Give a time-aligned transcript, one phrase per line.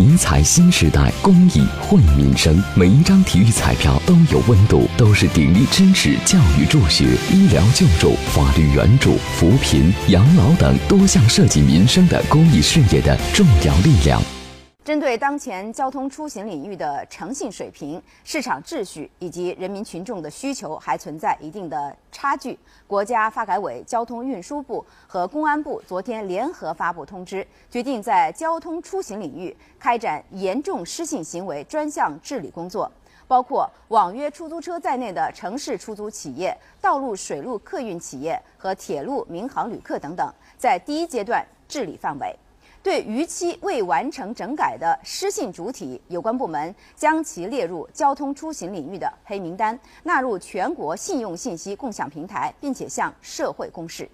[0.00, 2.58] 体彩新时代，公益惠民生。
[2.74, 14.22] 每一张体育彩票都有温度，都是鼎力支持教育助学、医疗救助、法律援助、扶贫、养老等多项涉及民生的公益事业的重要力量。
[14.82, 32.92] 针对当前交通出行领域的诚信水平、市场秩序以及人民群众的需求还存在一定的差距，国家发改委、交通运输部和公安部昨天联合发布通知，决定在交通出行领域开展严重失信行为专项治理工作，
[33.26, 42.38] 包括网约出租车在内的城市出租企业、道路、水路客运企业和铁路、民航旅客等等，在第一阶段治理范围。
[42.82, 54.10] 对逾期未完成整改的失信主体，有关部门将其列入交通出行领域的黑名单，纳入全国信用信息共享平台，并且向社会公示。